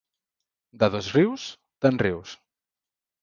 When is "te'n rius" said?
1.85-2.33